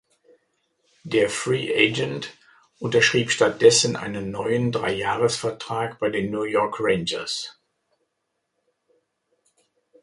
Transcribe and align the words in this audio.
Der 1.03 1.29
Free 1.29 1.71
Agent 1.77 2.35
unterschrieb 2.79 3.29
stattdessen 3.29 3.95
einen 3.95 4.31
neuen 4.31 4.71
Dreijahres-Vertrag 4.71 5.99
bei 5.99 6.09
den 6.09 6.31
New 6.31 6.41
York 6.41 6.77
Rangers. 6.79 7.59